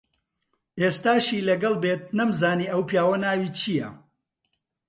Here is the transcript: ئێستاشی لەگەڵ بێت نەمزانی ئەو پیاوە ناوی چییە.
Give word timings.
ئێستاشی 0.81 1.45
لەگەڵ 1.49 1.75
بێت 1.83 2.03
نەمزانی 2.17 2.71
ئەو 2.71 2.81
پیاوە 2.89 3.17
ناوی 3.23 3.49
چییە. 3.59 3.89